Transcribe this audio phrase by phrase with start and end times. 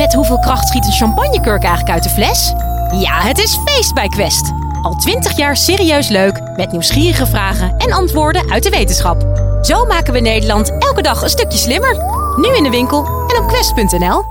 [0.00, 2.52] Met hoeveel kracht schiet een champagnekurk eigenlijk uit de fles?
[3.00, 4.52] Ja, het is feest bij Quest.
[4.82, 9.20] Al twintig jaar serieus leuk, met nieuwsgierige vragen en antwoorden uit de wetenschap.
[9.62, 11.96] Zo maken we Nederland elke dag een stukje slimmer.
[12.36, 14.22] Nu in de winkel en op quest.nl.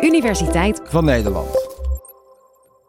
[0.00, 1.48] Universiteit van Nederland.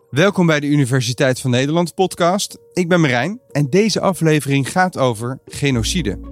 [0.10, 2.58] Welkom bij de Universiteit van Nederland podcast.
[2.74, 6.31] Ik ben Marijn en deze aflevering gaat over genocide.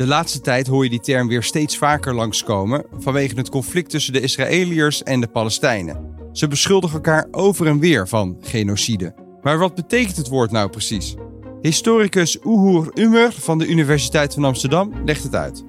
[0.00, 4.12] De laatste tijd hoor je die term weer steeds vaker langskomen vanwege het conflict tussen
[4.12, 6.14] de Israëliërs en de Palestijnen.
[6.32, 9.14] Ze beschuldigen elkaar over en weer van genocide.
[9.42, 11.14] Maar wat betekent het woord nou precies?
[11.60, 15.64] Historicus Uhur Umer van de Universiteit van Amsterdam legt het uit.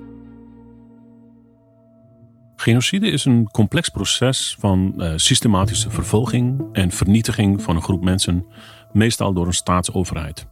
[2.56, 8.46] Genocide is een complex proces van uh, systematische vervolging en vernietiging van een groep mensen,
[8.92, 10.48] meestal door een staatsoverheid.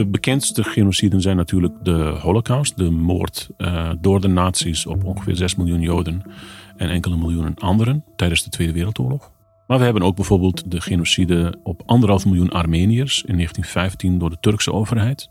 [0.00, 5.36] De bekendste genociden zijn natuurlijk de Holocaust, de moord uh, door de nazi's op ongeveer
[5.36, 6.22] 6 miljoen Joden
[6.76, 9.32] en enkele miljoenen anderen tijdens de Tweede Wereldoorlog.
[9.66, 14.40] Maar we hebben ook bijvoorbeeld de genocide op anderhalf miljoen Armeniërs in 1915 door de
[14.40, 15.28] Turkse overheid.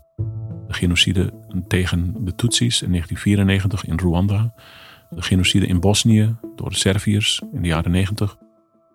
[0.66, 1.32] De genocide
[1.68, 4.54] tegen de Tutsis in 1994 in Rwanda.
[5.10, 8.36] De genocide in Bosnië door de Serviërs in de jaren 90.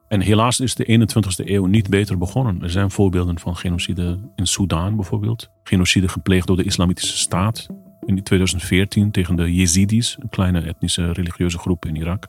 [0.08, 2.62] En helaas is de 21ste eeuw niet beter begonnen.
[2.62, 5.50] Er zijn voorbeelden van genocide in Soudaan bijvoorbeeld.
[5.64, 7.68] Genocide gepleegd door de Islamitische Staat
[8.06, 12.28] in 2014 tegen de Jezidis, een kleine etnische religieuze groep in Irak.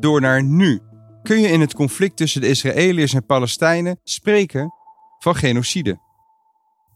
[0.00, 0.80] Door naar nu
[1.22, 4.72] kun je in het conflict tussen de Israëliërs en Palestijnen spreken
[5.18, 5.98] van genocide.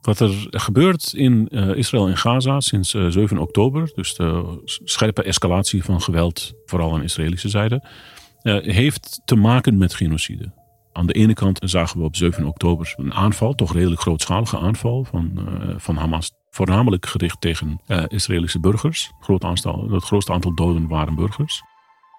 [0.01, 4.61] Wat er gebeurt in uh, Israël en Gaza sinds uh, eh, 7 oktober, dus de
[4.65, 7.83] scherpe escalatie van geweld, vooral aan de Israëlische zijde,
[8.53, 10.53] heeft te maken met genocide.
[10.93, 15.05] Aan de ene kant zagen we op 7 oktober een aanval, toch redelijk grootschalige aanval
[15.05, 16.33] van, van Hamas.
[16.51, 19.13] Voornamelijk gericht tegen Israëlische burgers.
[19.21, 21.63] Groot aantal, het grootste aantal doden waren burgers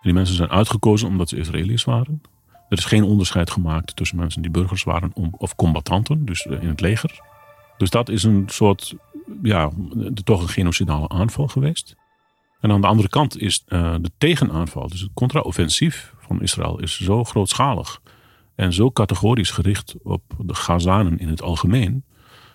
[0.01, 2.21] die mensen zijn uitgekozen omdat ze Israëliërs waren.
[2.69, 6.67] Er is geen onderscheid gemaakt tussen mensen die burgers waren of combattanten, dus eh, in
[6.67, 7.19] het leger.
[7.77, 8.95] Dus dat is een soort,
[9.41, 9.69] ja,
[10.23, 11.95] toch een genocidale aanval geweest.
[12.59, 17.23] En aan de andere kant is de tegenaanval, dus het contra-offensief van Israël, is zo
[17.23, 18.01] grootschalig
[18.55, 22.03] en zo categorisch gericht op de Gazanen in het algemeen,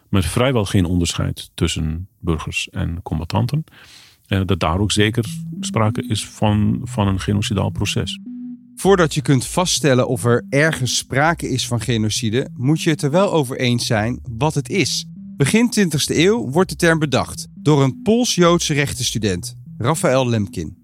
[0.09, 3.65] met vrijwel geen onderscheid tussen burgers en combattanten,
[4.27, 5.25] dat daar ook zeker
[5.61, 8.19] sprake is van, van een genocidaal proces.
[8.77, 13.11] Voordat je kunt vaststellen of er ergens sprake is van genocide, moet je het er
[13.11, 15.07] wel over eens zijn wat het is.
[15.37, 20.82] Begin 20e eeuw wordt de term bedacht door een Pools-Joodse rechtenstudent, Raphaël Lemkin.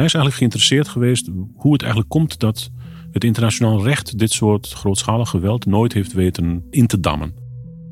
[0.00, 2.70] Hij is eigenlijk geïnteresseerd geweest hoe het eigenlijk komt dat
[3.10, 7.34] het internationaal recht dit soort grootschalig geweld nooit heeft weten in te dammen.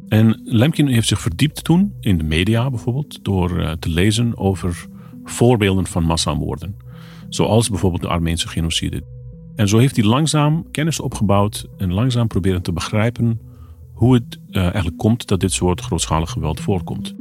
[0.09, 4.87] En Lemkin heeft zich verdiept toen in de media bijvoorbeeld door uh, te lezen over
[5.25, 6.77] voorbeelden van massamoorden.
[7.29, 9.03] Zoals bijvoorbeeld de Armeense genocide.
[9.55, 13.41] En zo heeft hij langzaam kennis opgebouwd en langzaam proberen te begrijpen
[13.93, 17.15] hoe het uh, eigenlijk komt dat dit soort grootschalig geweld voorkomt.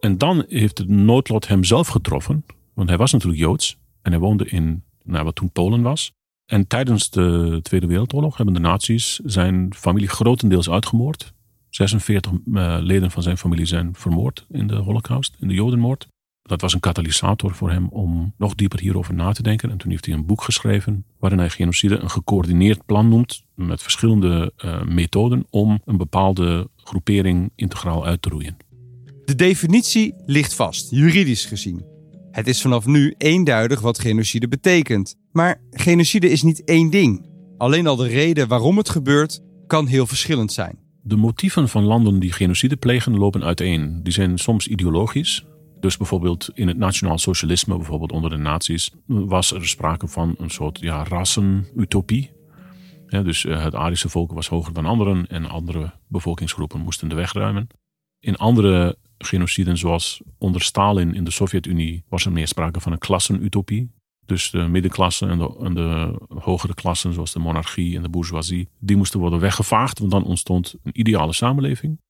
[0.00, 4.20] En dan heeft het noodlot hem zelf getroffen, want hij was natuurlijk Joods en hij
[4.20, 6.12] woonde in nou, wat toen Polen was.
[6.46, 11.32] En tijdens de Tweede Wereldoorlog hebben de nazi's zijn familie grotendeels uitgemoord.
[11.70, 16.08] 46 uh, eh, leden van zijn familie zijn vermoord in de Holocaust, in de Jodenmoord.
[16.42, 19.70] Dat was een katalysator voor hem om nog dieper hierover na te denken.
[19.70, 23.82] En toen heeft hij een boek geschreven waarin hij genocide een gecoördineerd plan noemt met
[23.82, 28.56] verschillende uh, methoden om een bepaalde groepering integraal uit te roeien.
[29.24, 31.91] De definitie ligt vast, juridisch gezien.
[32.32, 35.16] Het is vanaf nu eenduidig wat genocide betekent.
[35.32, 37.26] Maar genocide is niet één ding.
[37.58, 40.78] Alleen al de reden waarom het gebeurt kan heel verschillend zijn.
[41.02, 44.02] De motieven van landen die genocide plegen lopen uiteen.
[44.02, 45.46] Die zijn soms ideologisch.
[45.80, 50.50] Dus bijvoorbeeld in het nationaal socialisme, bijvoorbeeld onder de nazi's, was er sprake van een
[50.50, 52.30] soort ja, rassenutopie.
[53.06, 57.14] Ja, dus eh, het Arische volk was hoger dan anderen en andere bevolkingsgroepen moesten de
[57.14, 57.66] weg ruimen.
[58.20, 62.98] In andere genociden, zoals onder Stalin in de Sovjet-Unie, was er meer sprake van een
[62.98, 63.90] klassenutopie.
[64.26, 69.20] Dus de middenklasse en de, hogere klassen, zoals de monarchie en de bourgeoisie, die moesten
[69.20, 72.00] worden weggevaagd, want dan ontstond een ideale samenleving.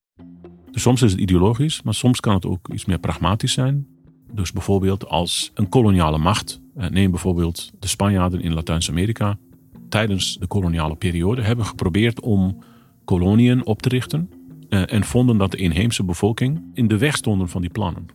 [0.70, 3.87] Dus soms is het ideologisch, maar soms kan het ook iets meer pragmatisch zijn.
[4.32, 9.38] Dus bijvoorbeeld als een koloniale macht, eh, neem bijvoorbeeld de Spanjaarden in Latijns-Amerika,
[9.88, 12.58] tijdens de koloniale periode hebben geprobeerd om
[13.05, 14.31] koloniën op te richten
[14.73, 18.07] eh, en vonden dat de inheemse bevolking in de weg stonden van die plannen.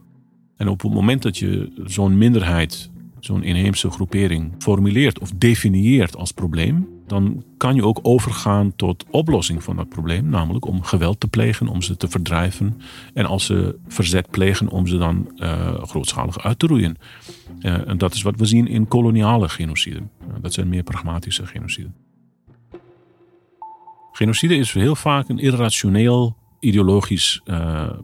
[0.55, 2.89] En op het moment dat je zo'n minderheid
[3.19, 9.63] zo'n inheemse groepering formuleert of definieert als probleem, dan kan je ook overgaan tot oplossing
[9.63, 10.29] van dat probleem.
[10.29, 12.81] Namelijk om geweld te plegen, om ze te verdrijven.
[13.13, 16.97] En als ze verzet plegen, om ze dan uh, grootschalig uit te roeien.
[17.59, 20.01] Uh, en dat is wat we zien in koloniale genocide.
[20.41, 21.89] Dat zijn meer pragmatische genocide.
[24.11, 27.41] Genocide is heel vaak een irrationeel ideologisch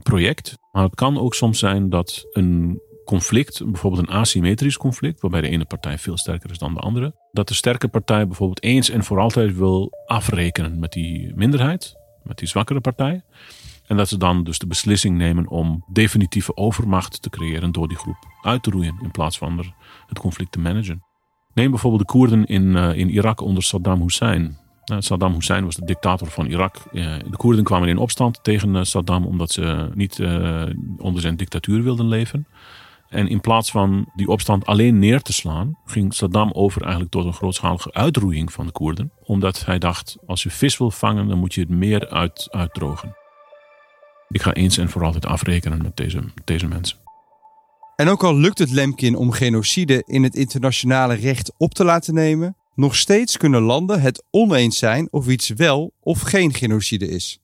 [0.03, 0.57] project.
[0.71, 5.49] Maar het kan ook soms zijn dat een conflict, bijvoorbeeld een asymmetrisch conflict, waarbij de
[5.49, 9.03] ene partij veel sterker is dan de andere, dat de sterke partij bijvoorbeeld eens en
[9.03, 13.23] voor altijd wil afrekenen met die minderheid, met die zwakkere partij.
[13.87, 17.97] En dat ze dan dus de beslissing nemen om definitieve overmacht te creëren door die
[17.97, 19.73] groep uit te roeien in plaats van er
[20.07, 21.03] het conflict te managen.
[21.53, 24.57] Neem bijvoorbeeld de Koerden in, uh, in Irak onder Saddam Hussein.
[24.85, 26.75] Nou, Saddam Hussein was de dictator van Irak.
[26.91, 30.19] Uh, de Koerden kwamen in opstand tegen uh, Saddam omdat ze niet
[30.97, 32.47] onder zijn dictatuur wilden leven.
[33.13, 37.25] En in plaats van die opstand alleen neer te slaan, ging Saddam over eigenlijk tot
[37.25, 39.11] een grootschalige uitroeiing van de Koerden.
[39.23, 43.15] Omdat hij dacht, als je vis wil vangen, dan moet je het meer uit, uitdrogen.
[44.29, 46.97] Ik ga eens en voor altijd afrekenen met deze, met deze mensen.
[47.95, 52.13] En ook al lukt het Lemkin om genocide in het internationale recht op te laten
[52.13, 57.39] nemen, nog steeds kunnen landen het oneens zijn of iets wel of geen genocide is.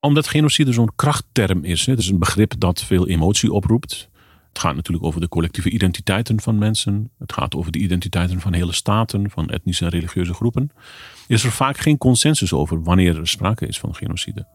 [0.00, 4.08] Omdat genocide zo'n krachtterm is, het is een begrip dat veel emotie oproept.
[4.48, 7.10] Het gaat natuurlijk over de collectieve identiteiten van mensen.
[7.18, 10.70] Het gaat over de identiteiten van hele staten, van etnische en religieuze groepen.
[11.26, 14.46] Is er vaak geen consensus over wanneer er sprake is van genocide.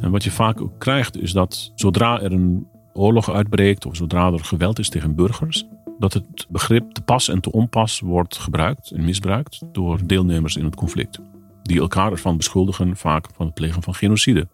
[0.00, 4.44] En wat je vaak krijgt is dat zodra er een oorlog uitbreekt of zodra er
[4.44, 5.66] geweld is tegen burgers,
[5.98, 10.64] dat het begrip te pas en te onpas wordt gebruikt en misbruikt door deelnemers in
[10.64, 11.20] het conflict.
[11.62, 14.48] Die elkaar ervan beschuldigen vaak van het plegen van genocide.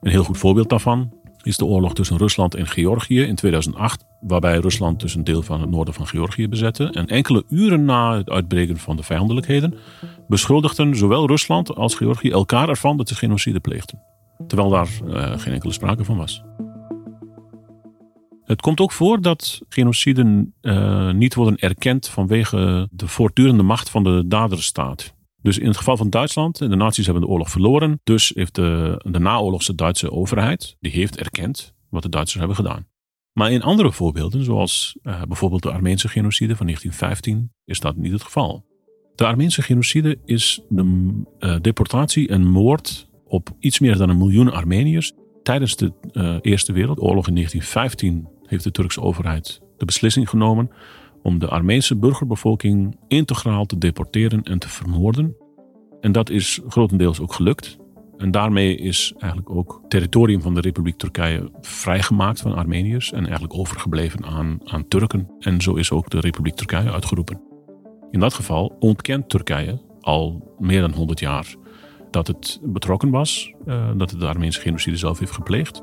[0.00, 4.58] Een heel goed voorbeeld daarvan is de oorlog tussen Rusland en Georgië in 2008, waarbij
[4.58, 6.90] Rusland dus een deel van het noorden van Georgië bezette.
[6.90, 9.74] En enkele uren na het uitbreken van de vijandelijkheden
[10.28, 14.02] beschuldigden zowel Rusland als Georgië elkaar ervan dat ze genocide pleegden.
[14.46, 16.42] Terwijl daar uh, geen enkele sprake van was.
[18.44, 24.04] Het komt ook voor dat genociden uh, niet worden erkend vanwege de voortdurende macht van
[24.04, 25.14] de daderstaat.
[25.42, 28.00] Dus in het geval van Duitsland, de nazi's hebben de oorlog verloren.
[28.04, 32.86] Dus heeft de, de naoorlogse Duitse overheid, die heeft erkend wat de Duitsers hebben gedaan.
[33.32, 38.12] Maar in andere voorbeelden, zoals uh, bijvoorbeeld de Armeense genocide van 1915, is dat niet
[38.12, 38.64] het geval.
[39.14, 44.52] De Armeense genocide is de uh, deportatie en moord op iets meer dan een miljoen
[44.52, 45.12] Armeniërs.
[45.42, 50.70] Tijdens de uh, Eerste Wereldoorlog in 1915 heeft de Turkse overheid de beslissing genomen
[51.22, 55.36] om de Armeense burgerbevolking integraal te deporteren en te vermoorden.
[56.00, 57.78] En dat is grotendeels ook gelukt.
[58.16, 63.54] En daarmee is eigenlijk ook territorium van de Republiek Turkije vrijgemaakt van Armeniërs en eigenlijk
[63.54, 65.30] overgebleven aan, aan Turken.
[65.38, 67.40] En zo is ook de Republiek Turkije uitgeroepen.
[68.10, 71.54] In dat geval ontkent Turkije al meer dan 100 jaar
[72.12, 75.82] dat het betrokken was, uh, dat het de Armeense genocide zelf heeft gepleegd.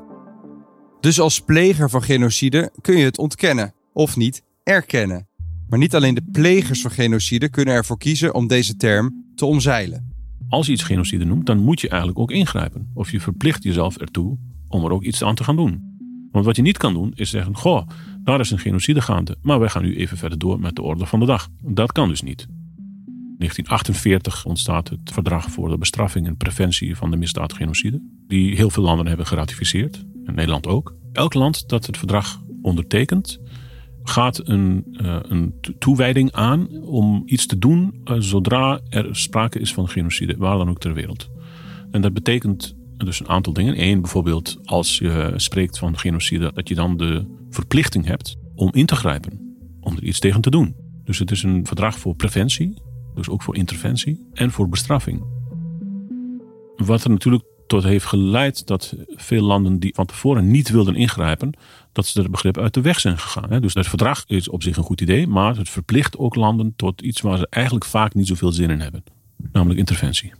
[1.00, 5.28] Dus als pleger van genocide kun je het ontkennen of niet erkennen.
[5.68, 10.14] Maar niet alleen de plegers van genocide kunnen ervoor kiezen om deze term te omzeilen.
[10.48, 12.90] Als je iets genocide noemt, dan moet je eigenlijk ook ingrijpen.
[12.94, 14.38] Of je verplicht jezelf ertoe
[14.68, 15.90] om er ook iets aan te gaan doen.
[16.32, 17.88] Want wat je niet kan doen, is zeggen: Goh,
[18.24, 21.06] daar is een genocide gaande, maar wij gaan nu even verder door met de orde
[21.06, 21.48] van de dag.
[21.62, 22.46] Dat kan dus niet.
[23.40, 28.56] In 1948 ontstaat het Verdrag voor de Bestraffing en Preventie van de Misdaad Genocide, die
[28.56, 30.94] heel veel landen hebben geratificeerd, en Nederland ook.
[31.12, 33.40] Elk land dat het verdrag ondertekent,
[34.02, 39.72] gaat een, uh, een toewijding aan om iets te doen uh, zodra er sprake is
[39.72, 41.30] van genocide, waar dan ook ter wereld.
[41.90, 43.82] En dat betekent dus een aantal dingen.
[43.82, 48.86] Eén, bijvoorbeeld als je spreekt van genocide, dat je dan de verplichting hebt om in
[48.86, 50.74] te grijpen, om er iets tegen te doen.
[51.04, 55.22] Dus het is een verdrag voor preventie, dus ook voor interventie en voor bestraffing.
[56.76, 61.52] Wat er natuurlijk tot heeft geleid dat veel landen die van tevoren niet wilden ingrijpen,
[61.92, 63.60] dat ze er begrip uit de weg zijn gegaan.
[63.60, 67.00] Dus het verdrag is op zich een goed idee, maar het verplicht ook landen tot
[67.00, 69.04] iets waar ze eigenlijk vaak niet zoveel zin in hebben,
[69.52, 70.32] namelijk interventie.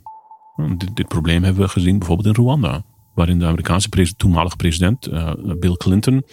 [0.77, 2.83] Dit, dit probleem hebben we gezien bijvoorbeeld in Rwanda,
[3.15, 6.23] waarin de Amerikaanse toenmalige president uh, Bill Clinton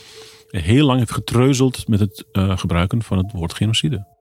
[0.48, 4.17] heel lang heeft getreuzeld met het uh, gebruiken van het woord genocide.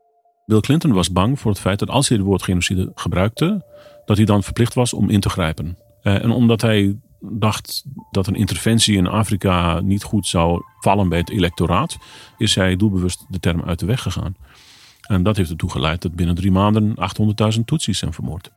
[0.48, 3.66] Bill Clinton was bang voor het feit dat als hij het woord genocide gebruikte,
[4.06, 5.78] dat hij dan verplicht was om in te grijpen.
[6.04, 11.18] Uh, en omdat hij dacht dat een interventie in Afrika niet goed zou vallen bij
[11.18, 11.98] het electoraat,
[12.38, 14.36] is hij doelbewust de term uit de weg gegaan.
[15.08, 16.96] En dat heeft ertoe geleid dat binnen drie maanden
[17.56, 18.52] 800.000 Tutsis zijn vermoord.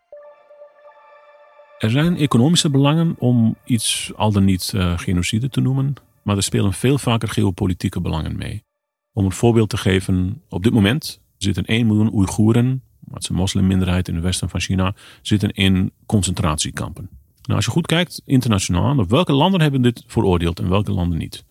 [1.78, 6.42] Er zijn economische belangen om iets al dan niet uh, genocide te noemen, maar er
[6.42, 8.64] spelen veel vaker geopolitieke belangen mee.
[9.12, 12.82] Om een voorbeeld te geven, op dit moment zitten 1 miljoen Oeigoeren,
[13.12, 17.08] het is een moslimminderheid in het westen van China, zitten in concentratiekampen.
[17.42, 21.44] Nou, als je goed kijkt internationaal, welke landen hebben dit veroordeeld en welke landen niet.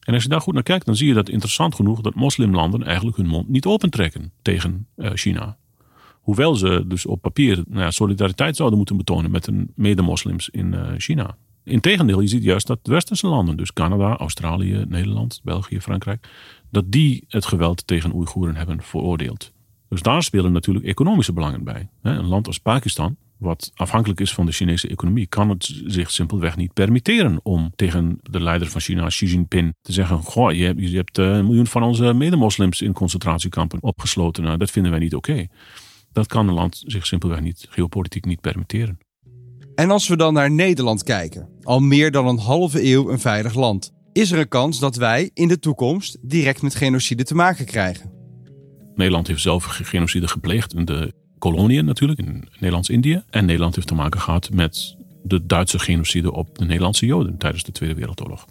[0.00, 2.82] En als je daar goed naar kijkt, dan zie je dat interessant genoeg dat moslimlanden
[2.82, 5.56] eigenlijk hun mond niet opentrekken tegen uh, China.
[6.20, 10.72] Hoewel ze dus op papier nou ja, solidariteit zouden moeten betonen met de mede-moslims in
[10.72, 11.36] uh, China.
[11.70, 16.28] Integendeel, je ziet juist dat westerse landen, dus Canada, Australië, Nederland, België, Frankrijk,
[16.70, 19.52] dat die het geweld tegen Oeigoeren hebben veroordeeld.
[19.88, 21.88] Dus daar spelen natuurlijk economische belangen bij.
[22.02, 26.56] Een land als Pakistan, wat afhankelijk is van de Chinese economie, kan het zich simpelweg
[26.56, 30.80] niet permitteren om tegen de leider van China, Xi Jinping, te zeggen: Goh, je hebt,
[30.90, 34.42] je hebt eh, een miljoen van onze medemoslims in concentratiekampen opgesloten.
[34.42, 35.46] Nou, dat vinden wij niet oké.
[36.12, 38.98] Dat kan een land zich simpelweg niet geopolitiek niet permitteren.
[39.80, 43.54] En als we dan naar Nederland kijken, al meer dan een halve eeuw een veilig
[43.54, 47.66] land, is er een kans dat wij in de toekomst direct met genocide te maken
[47.66, 48.10] krijgen.
[48.94, 53.22] Nederland heeft zelf genocide gepleegd in de koloniën natuurlijk, in Nederlands-Indië.
[53.30, 57.62] En Nederland heeft te maken gehad met de Duitse genocide op de Nederlandse Joden tijdens
[57.62, 58.46] de Tweede Wereldoorlog.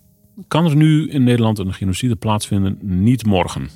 [0.47, 2.77] Kan er nu in Nederland een genocide plaatsvinden?
[2.81, 3.69] Niet morgen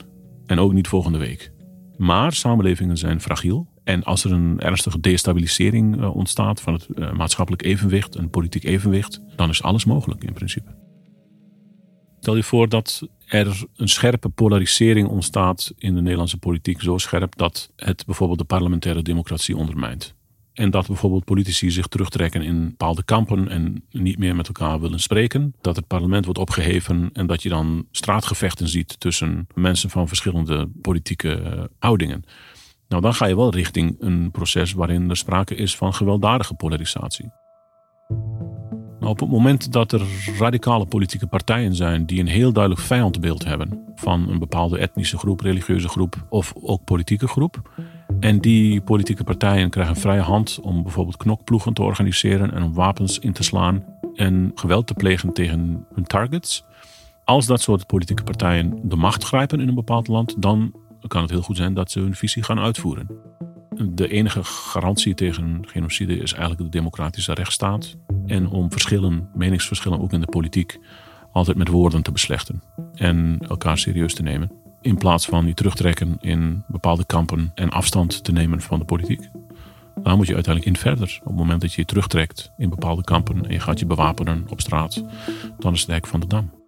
[0.46, 1.52] en ook niet volgende week.
[1.98, 3.68] Maar samenlevingen zijn fragiel.
[3.84, 8.64] En als er een ernstige destabilisering eh, ontstaat van het eh, maatschappelijk evenwicht, een politiek
[8.64, 10.76] evenwicht, dan is alles mogelijk in principe.
[12.20, 17.36] Stel je voor dat er een scherpe polarisering ontstaat in de Nederlandse politiek, zo scherp
[17.36, 20.16] dat het bijvoorbeeld de parlementaire democratie ondermijnt.
[20.54, 25.00] En dat bijvoorbeeld politici zich terugtrekken in bepaalde kampen en niet meer met elkaar willen
[25.00, 25.54] spreken.
[25.62, 30.70] Dat het parlement wordt opgeheven en dat je dan straatgevechten ziet tussen mensen van verschillende
[30.82, 32.24] politieke eh, houdingen.
[32.94, 37.32] Nou, dan ga je wel richting een proces waarin er sprake is van gewelddadige polarisatie.
[39.00, 40.02] Nou, op het moment dat er
[40.38, 45.40] radicale politieke partijen zijn die een heel duidelijk vijandbeeld hebben van een bepaalde etnische groep,
[45.40, 47.70] religieuze groep of ook politieke groep.
[48.20, 53.20] En die politieke partijen krijgen vrije hand om bijvoorbeeld knokploegen te organiseren en om wapens
[53.20, 53.86] in te slaan
[54.16, 56.64] en geweld te plegen tegen hun targets.
[57.26, 60.74] Als dat soort politieke partijen de macht grijpen in een bepaald land, dan
[61.10, 63.08] kan het heel goed zijn dat ze hun visie gaan uitvoeren.
[63.90, 67.96] De enige garantie tegen genocide is eigenlijk de democratische rechtsstaat.
[68.26, 70.80] En om verschillen, meningsverschillen ook in de politiek,
[71.32, 72.64] altijd met woorden te beslechten.
[72.94, 74.52] En elkaar serieus te nemen.
[74.82, 79.30] In plaats van je terugtrekken in bepaalde kampen en afstand te nemen van de politiek.
[80.04, 81.20] Daar moet je uiteindelijk in verder.
[81.22, 84.46] Op het moment dat je je terugtrekt in bepaalde kampen en je gaat je bewapenen
[84.50, 85.04] op straat,
[85.60, 86.63] dan is het hek van de dam.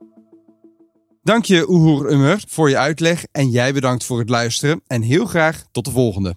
[1.26, 3.26] Dank je, Oehoer Ummer, voor je uitleg.
[3.32, 4.82] En jij bedankt voor het luisteren.
[4.88, 6.34] En heel graag tot de volgende.